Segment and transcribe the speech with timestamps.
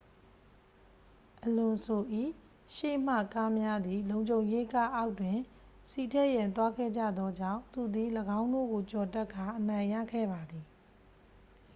[1.45, 2.01] အလွန်ဆို
[2.75, 5.37] ၏ရှေ့မှကားများသည် လုံခြုံရေးကားအောက်တွင်
[5.91, 8.09] ဆီထည့်ရန်သွားခဲ့ကြသောကြောင့် သူသည်
[8.39, 10.65] ၎င်းတို့ကိုကျော်တက်ကာ အနိုင်ရခဲ့ပါသည်